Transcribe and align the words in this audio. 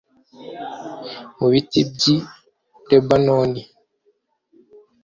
Mu 1.37 1.47
biti 1.53 1.79
by’i 1.91 2.15
Lebanoni. 2.89 3.61